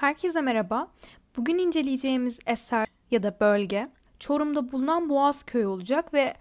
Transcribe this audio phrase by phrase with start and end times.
[0.00, 0.88] Herkese merhaba.
[1.36, 6.34] Bugün inceleyeceğimiz eser ya da bölge Çorum'da bulunan Boğaz Köyü olacak ve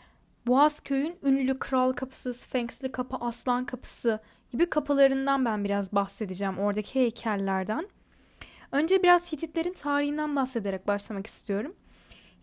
[0.47, 4.19] Boğaz Köyü'nün ünlü Kral Kapısı, Sfenksli Kapı, Aslan Kapısı
[4.51, 7.87] gibi kapılarından ben biraz bahsedeceğim oradaki heykellerden.
[8.71, 11.76] Önce biraz Hititlerin tarihinden bahsederek başlamak istiyorum.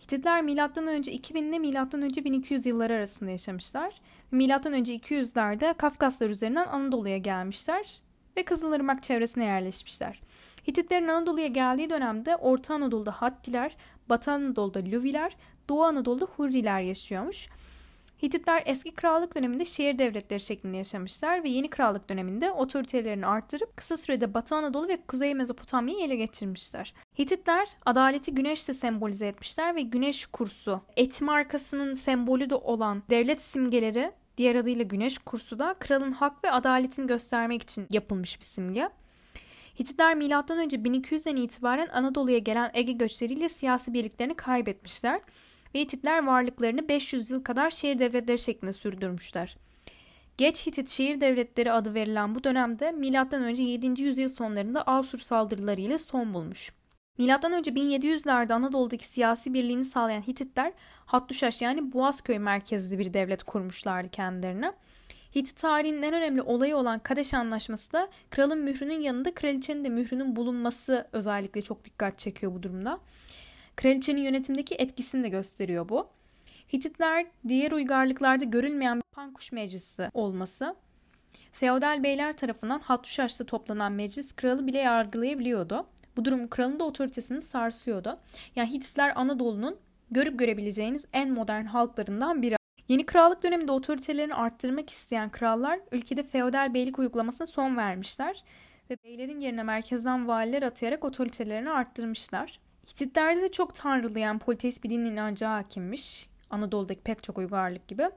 [0.00, 0.96] Hititler M.Ö.
[0.96, 2.24] 2000 ile M.Ö.
[2.24, 4.00] 1200 yılları arasında yaşamışlar.
[4.30, 4.46] M.Ö.
[4.46, 8.00] 200'lerde Kafkaslar üzerinden Anadolu'ya gelmişler
[8.36, 10.25] ve Kızılırmak çevresine yerleşmişler.
[10.68, 13.76] Hititlerin Anadolu'ya geldiği dönemde Orta Anadolu'da Hattiler,
[14.08, 15.36] Batı Anadolu'da Lüviler,
[15.68, 17.48] Doğu Anadolu'da Hurriler yaşıyormuş.
[18.22, 23.96] Hititler eski krallık döneminde şehir devletleri şeklinde yaşamışlar ve yeni krallık döneminde otoritelerini arttırıp kısa
[23.96, 26.94] sürede Batı Anadolu ve Kuzey Mezopotamya'yı ele geçirmişler.
[27.18, 34.12] Hititler adaleti güneşle sembolize etmişler ve güneş kursu, et markasının sembolü de olan devlet simgeleri
[34.38, 38.88] diğer adıyla güneş kursu da kralın hak ve adaletini göstermek için yapılmış bir simge.
[39.78, 40.26] Hititler M.Ö.
[40.26, 45.20] 1200'den itibaren Anadolu'ya gelen Ege göçleriyle siyasi birliklerini kaybetmişler
[45.74, 49.56] ve Hititler varlıklarını 500 yıl kadar şehir devletleri şeklinde sürdürmüşler.
[50.38, 53.50] Geç Hitit şehir devletleri adı verilen bu dönemde M.Ö.
[53.50, 54.02] 7.
[54.02, 56.72] yüzyıl sonlarında Asur saldırıları ile son bulmuş.
[57.18, 57.26] M.Ö.
[57.26, 60.72] 1700'lerde Anadolu'daki siyasi birliğini sağlayan Hititler
[61.06, 64.72] Hattuşaş yani Boğazköy merkezli bir devlet kurmuşlardı kendilerine.
[65.36, 70.36] Hitit tarihinin en önemli olayı olan Kadeş Anlaşması da kralın mührünün yanında kraliçenin de mührünün
[70.36, 73.00] bulunması özellikle çok dikkat çekiyor bu durumda.
[73.76, 76.08] Kraliçenin yönetimdeki etkisini de gösteriyor bu.
[76.72, 80.74] Hititler diğer uygarlıklarda görülmeyen bir pankuş meclisi olması,
[81.52, 85.86] feodal beyler tarafından Hattuşaş'ta toplanan meclis kralı bile yargılayabiliyordu.
[86.16, 88.18] Bu durum kralın da otoritesini sarsıyordu.
[88.56, 89.76] Yani Hititler Anadolu'nun
[90.10, 92.56] görüp görebileceğiniz en modern halklarından biri.
[92.88, 98.44] Yeni krallık döneminde otoritelerini arttırmak isteyen krallar ülkede feodal beylik uygulamasına son vermişler
[98.90, 102.60] ve beylerin yerine merkezden valiler atayarak otoritelerini arttırmışlar.
[102.88, 106.28] Hititlerde de çok tanrılayan politeist bir din inancı hakimmiş.
[106.50, 108.10] Anadolu'daki pek çok uygarlık gibi.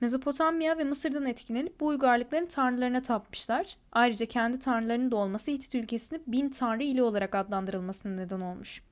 [0.00, 3.76] Mezopotamya ve Mısır'dan etkilenip bu uygarlıkların tanrılarına tapmışlar.
[3.92, 8.82] Ayrıca kendi tanrılarının da olması Hitit ülkesinin bin tanrı ili olarak adlandırılmasına neden olmuş.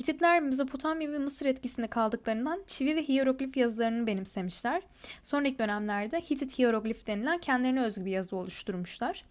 [0.00, 4.82] Hititler Mezopotamya ve Mısır etkisinde kaldıklarından çivi ve hieroglif yazılarını benimsemişler.
[5.22, 9.24] Sonraki dönemlerde Hitit hieroglif denilen kendilerine özgü bir yazı oluşturmuşlar.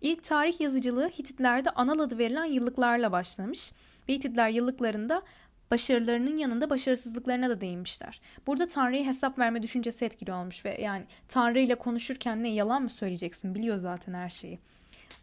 [0.00, 3.72] İlk tarih yazıcılığı Hititlerde anal adı verilen yıllıklarla başlamış
[4.08, 5.22] ve Hititler yıllıklarında
[5.70, 8.20] başarılarının yanında başarısızlıklarına da değinmişler.
[8.46, 12.90] Burada Tanrı'ya hesap verme düşüncesi etkili olmuş ve yani Tanrı ile konuşurken ne yalan mı
[12.90, 14.58] söyleyeceksin biliyor zaten her şeyi.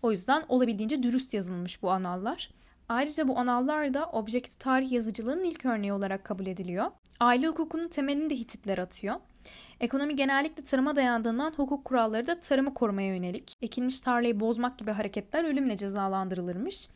[0.01, 2.49] O yüzden olabildiğince dürüst yazılmış bu anallar.
[2.89, 6.85] Ayrıca bu anallar da objektif tarih yazıcılığının ilk örneği olarak kabul ediliyor.
[7.19, 9.15] Aile hukukunun temelini de Hititler atıyor.
[9.79, 13.53] Ekonomi genellikle tarıma dayandığından hukuk kuralları da tarımı korumaya yönelik.
[13.61, 16.89] Ekilmiş tarlayı bozmak gibi hareketler ölümle cezalandırılırmış.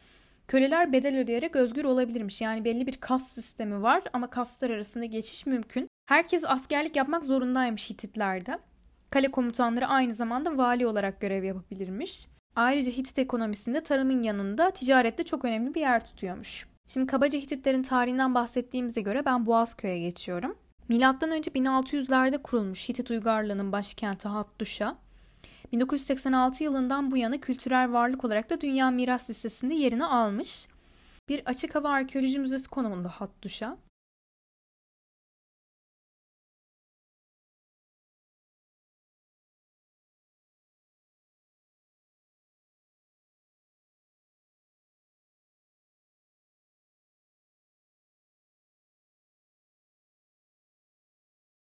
[0.47, 2.41] Köleler bedel ödeyerek özgür olabilirmiş.
[2.41, 5.87] Yani belli bir kas sistemi var ama kaslar arasında geçiş mümkün.
[6.05, 8.59] Herkes askerlik yapmak zorundaymış Hititlerde.
[9.09, 12.27] Kale komutanları aynı zamanda vali olarak görev yapabilirmiş.
[12.59, 16.67] Ayrıca Hitit ekonomisinde tarımın yanında ticarette çok önemli bir yer tutuyormuş.
[16.87, 20.57] Şimdi kabaca Hititlerin tarihinden bahsettiğimize göre ben Boğazköy'e geçiyorum.
[20.89, 24.95] Milattan önce 1600'lerde kurulmuş Hitit uygarlığının başkenti Hattuşa.
[25.71, 30.67] 1986 yılından bu yana kültürel varlık olarak da Dünya Miras Listesi'nde yerini almış.
[31.29, 33.77] Bir açık hava arkeoloji müzesi konumunda Hattuşa.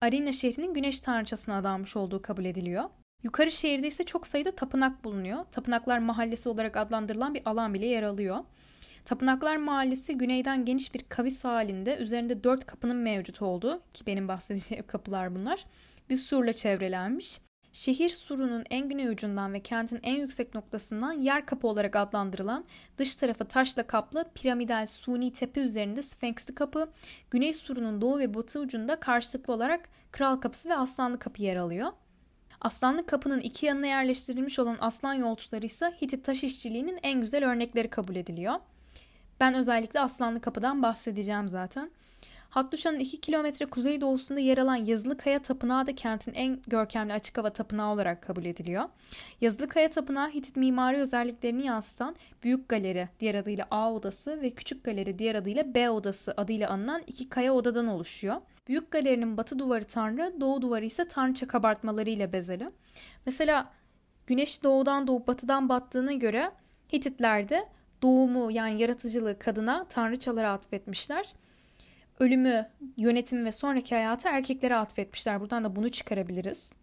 [0.01, 2.83] Arina şehrinin güneş tanrıçasına adanmış olduğu kabul ediliyor.
[3.23, 5.45] Yukarı şehirde ise çok sayıda tapınak bulunuyor.
[5.51, 8.37] Tapınaklar mahallesi olarak adlandırılan bir alan bile yer alıyor.
[9.05, 14.83] Tapınaklar Mahallesi güneyden geniş bir kavis halinde üzerinde dört kapının mevcut olduğu ki benim bahsedeceğim
[14.87, 15.65] kapılar bunlar
[16.09, 17.39] bir surla çevrelenmiş.
[17.73, 22.65] Şehir surunun en güney ucundan ve kentin en yüksek noktasından yer kapı olarak adlandırılan
[22.97, 26.89] dış tarafı taşla kaplı piramidal suni tepe üzerinde Sfenksli kapı,
[27.31, 31.91] güney surunun doğu ve batı ucunda karşılıklı olarak Kral Kapısı ve Aslanlı Kapı yer alıyor.
[32.61, 37.87] Aslanlı Kapı'nın iki yanına yerleştirilmiş olan aslan yoltuları ise Hitit taş işçiliğinin en güzel örnekleri
[37.87, 38.55] kabul ediliyor.
[39.39, 41.91] Ben özellikle Aslanlı Kapı'dan bahsedeceğim zaten.
[42.49, 47.49] Hattuşa'nın 2 kilometre kuzeydoğusunda yer alan Yazılı Kaya Tapınağı da kentin en görkemli açık hava
[47.49, 48.83] tapınağı olarak kabul ediliyor.
[49.41, 54.83] Yazılı Kaya Tapınağı Hitit mimari özelliklerini yansıtan Büyük Galeri diğer adıyla A odası ve Küçük
[54.83, 58.35] Galeri diğer adıyla B odası adıyla anılan iki kaya odadan oluşuyor.
[58.69, 62.67] Büyük galerinin batı duvarı tanrı, doğu duvarı ise tanrıça kabartmaları ile bezeli.
[63.25, 63.71] Mesela
[64.27, 66.51] güneş doğudan doğup batıdan battığına göre
[66.93, 67.65] Hititlerde
[68.01, 71.33] doğumu yani yaratıcılığı kadına tanrıçalara atfetmişler.
[72.19, 75.41] Ölümü, yönetimi ve sonraki hayatı erkeklere atfetmişler.
[75.41, 76.73] Buradan da bunu çıkarabiliriz.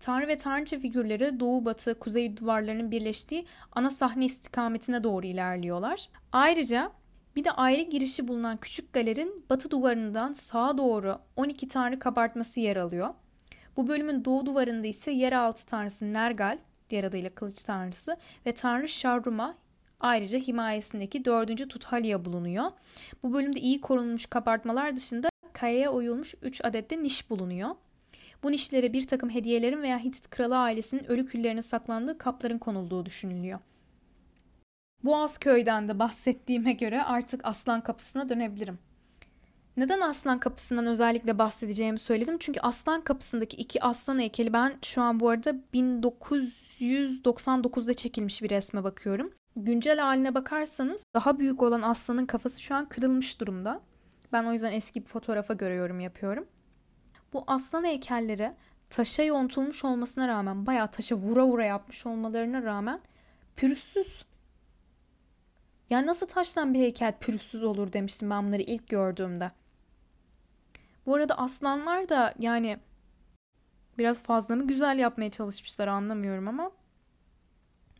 [0.00, 6.08] Tanrı ve tanrıça figürleri doğu batı kuzey duvarlarının birleştiği ana sahne istikametine doğru ilerliyorlar.
[6.32, 6.92] Ayrıca
[7.36, 12.76] bir de ayrı girişi bulunan küçük galerin batı duvarından sağa doğru 12 tanrı kabartması yer
[12.76, 13.08] alıyor.
[13.76, 16.58] Bu bölümün doğu duvarında ise yeraltı tanrısı Nergal,
[16.90, 18.16] diğer adıyla kılıç tanrısı
[18.46, 19.54] ve tanrı Şarruma
[20.00, 21.68] ayrıca himayesindeki 4.
[21.68, 22.70] Tuthalya bulunuyor.
[23.22, 27.70] Bu bölümde iyi korunmuş kabartmalar dışında kayaya oyulmuş 3 adet de niş bulunuyor.
[28.42, 33.58] Bu nişlere bir takım hediyelerin veya Hitit kralı ailesinin ölü küllerinin saklandığı kapların konulduğu düşünülüyor.
[35.06, 38.78] Boğaz köyden de bahsettiğime göre artık Aslan Kapısı'na dönebilirim.
[39.76, 42.36] Neden Aslan Kapısı'ndan özellikle bahsedeceğimi söyledim.
[42.38, 48.84] Çünkü Aslan Kapısı'ndaki iki aslan heykeli ben şu an bu arada 1999'da çekilmiş bir resme
[48.84, 49.32] bakıyorum.
[49.56, 53.80] Güncel haline bakarsanız daha büyük olan aslanın kafası şu an kırılmış durumda.
[54.32, 56.46] Ben o yüzden eski bir fotoğrafa göre yorum yapıyorum.
[57.32, 58.52] Bu aslan heykelleri
[58.90, 63.00] taşa yontulmuş olmasına rağmen bayağı taşa vura vura yapmış olmalarına rağmen
[63.56, 64.26] pürüzsüz.
[65.90, 69.50] Yani nasıl taştan bir heykel pürüzsüz olur demiştim ben bunları ilk gördüğümde.
[71.06, 72.78] Bu arada aslanlar da yani
[73.98, 76.70] biraz fazla mı güzel yapmaya çalışmışlar anlamıyorum ama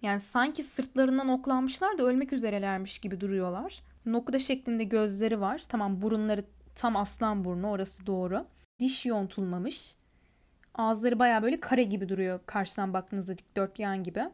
[0.03, 3.83] yani sanki sırtlarından oklanmışlar da ölmek üzerelermiş gibi duruyorlar.
[4.06, 5.62] Nokta şeklinde gözleri var.
[5.69, 6.44] Tamam burunları
[6.75, 8.47] tam aslan burnu orası doğru.
[8.81, 9.94] Diş yontulmamış.
[10.75, 14.25] Ağızları baya böyle kare gibi duruyor karşıdan baktığınızda dikdörtgen gibi.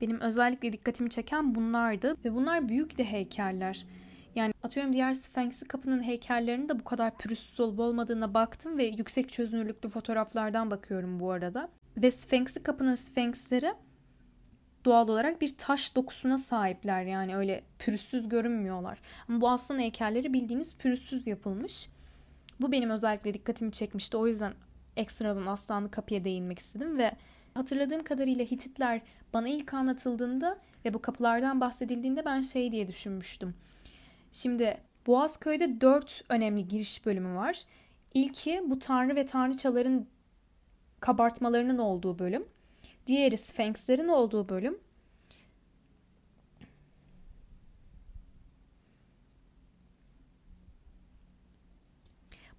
[0.00, 2.16] Benim özellikle dikkatimi çeken bunlardı.
[2.24, 3.86] Ve bunlar büyük de heykeller.
[4.34, 9.32] Yani atıyorum diğer Sphinx'i kapının heykellerinin de bu kadar pürüzsüz olup olmadığına baktım ve yüksek
[9.32, 11.68] çözünürlüklü fotoğraflardan bakıyorum bu arada.
[11.96, 13.74] Ve Sphinx'i kapının Sphinx'leri
[14.84, 17.02] doğal olarak bir taş dokusuna sahipler.
[17.02, 18.98] Yani öyle pürüzsüz görünmüyorlar.
[19.28, 21.88] Ama bu aslan heykelleri bildiğiniz pürüzsüz yapılmış.
[22.60, 24.16] Bu benim özellikle dikkatimi çekmişti.
[24.16, 24.52] O yüzden
[24.96, 27.12] ekstradan aslanlı kapıya değinmek istedim ve
[27.54, 29.00] hatırladığım kadarıyla Hititler
[29.32, 33.54] bana ilk anlatıldığında ve bu kapılardan bahsedildiğinde ben şey diye düşünmüştüm.
[34.32, 37.62] Şimdi Boğazköy'de dört önemli giriş bölümü var.
[38.14, 40.06] İlki bu tanrı ve tanrıçaların
[41.00, 42.44] kabartmalarının olduğu bölüm.
[43.06, 44.78] Diğeri Sphinx'lerin olduğu bölüm.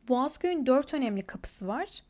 [0.07, 2.03] Boğazköy'ün dört önemli kapısı var.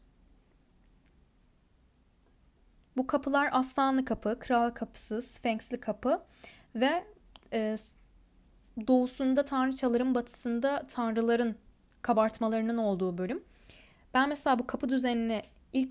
[2.97, 6.23] Bu kapılar Aslanlı Kapı, Kral Kapısı, Sphinxli Kapı
[6.75, 7.03] ve
[7.53, 7.75] e,
[8.87, 11.55] doğusunda tanrıçaların, batısında tanrıların
[12.01, 13.43] kabartmalarının olduğu bölüm.
[14.13, 15.41] Ben mesela bu kapı düzenini
[15.73, 15.89] ilk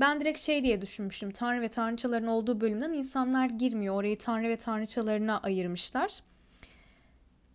[0.00, 1.30] ben direkt şey diye düşünmüştüm.
[1.30, 3.94] Tanrı ve tanrıçaların olduğu bölümden insanlar girmiyor.
[3.94, 6.22] Orayı tanrı ve tanrıçalarına ayırmışlar.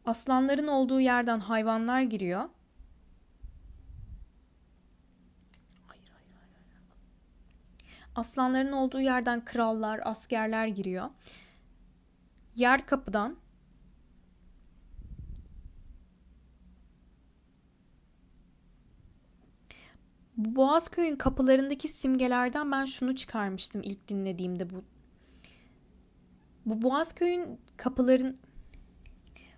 [0.06, 2.50] Aslanların olduğu yerden hayvanlar giriyor.
[8.15, 11.10] Aslanların olduğu yerden krallar, askerler giriyor.
[12.56, 13.38] Yer kapıdan
[20.38, 24.83] Bu Boğazköy'ün kapılarındaki simgelerden ben şunu çıkarmıştım ilk dinlediğimde bu.
[26.66, 28.38] Bu Boğazköy'ün kapıların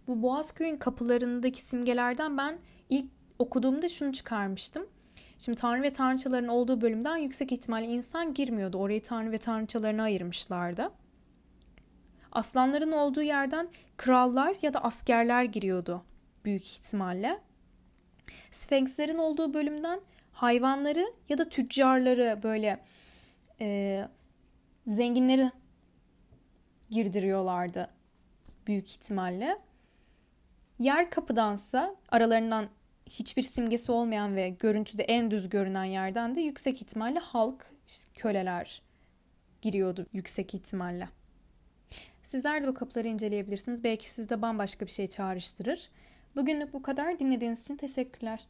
[0.07, 4.87] bu Boğazköy'ün kapılarındaki simgelerden ben ilk okuduğumda şunu çıkarmıştım.
[5.39, 8.77] Şimdi Tanrı ve Tanrıçaların olduğu bölümden yüksek ihtimalle insan girmiyordu.
[8.77, 10.91] Orayı Tanrı ve Tanrıçalarına ayırmışlardı.
[12.31, 16.03] Aslanların olduğu yerden krallar ya da askerler giriyordu
[16.45, 17.39] büyük ihtimalle.
[18.51, 20.01] Sfenkslerin olduğu bölümden
[20.31, 22.83] hayvanları ya da tüccarları böyle
[23.61, 24.07] e,
[24.87, 25.51] zenginleri
[26.89, 27.89] girdiriyorlardı
[28.67, 29.57] büyük ihtimalle.
[30.79, 32.69] Yer kapıdansa aralarından
[33.19, 37.65] hiçbir simgesi olmayan ve görüntüde en düz görünen yerden de yüksek ihtimalle halk,
[38.15, 38.81] köleler
[39.61, 41.09] giriyordu yüksek ihtimalle.
[42.23, 43.83] Sizler de bu kapıları inceleyebilirsiniz.
[43.83, 45.89] Belki sizde bambaşka bir şey çağrıştırır.
[46.35, 47.19] Bugünlük bu kadar.
[47.19, 48.47] Dinlediğiniz için teşekkürler.